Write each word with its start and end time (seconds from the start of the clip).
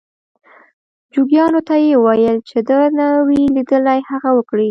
جوګیانو 1.13 1.61
ته 1.67 1.75
یې 1.83 1.93
وویل 2.03 2.37
چې 2.49 2.57
ده 2.67 2.79
نه 2.97 3.07
وي 3.27 3.41
لیدلي 3.55 3.99
هغه 4.09 4.29
وکړي. 4.37 4.59